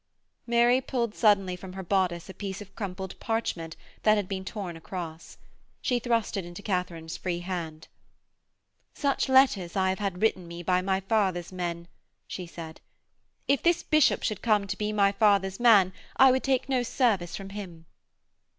Mary 0.47 0.81
pulled 0.81 1.13
suddenly 1.13 1.55
from 1.55 1.73
her 1.73 1.83
bodice 1.83 2.27
a 2.27 2.33
piece 2.33 2.59
of 2.59 2.73
crumpled 2.75 3.19
parchment 3.19 3.75
that 4.01 4.15
had 4.17 4.27
been 4.27 4.43
torn 4.43 4.75
across. 4.75 5.37
She 5.79 5.99
thrust 5.99 6.35
it 6.37 6.43
into 6.43 6.63
Katharine's 6.63 7.17
free 7.17 7.41
hand. 7.41 7.87
'Such 8.95 9.29
letters 9.29 9.75
I 9.75 9.89
have 9.89 9.99
had 9.99 10.19
written 10.23 10.47
me 10.47 10.63
by 10.63 10.81
my 10.81 11.01
father's 11.01 11.51
men,' 11.51 11.87
she 12.25 12.47
said. 12.47 12.81
'If 13.47 13.61
this 13.61 13.83
bishop 13.83 14.23
should 14.23 14.41
come 14.41 14.65
to 14.65 14.75
be 14.75 14.91
my 14.91 15.11
father's 15.11 15.59
man 15.59 15.93
I 16.15 16.31
would 16.31 16.41
take 16.41 16.67
no 16.67 16.81
service 16.81 17.35
from 17.35 17.49
him.' 17.49 17.85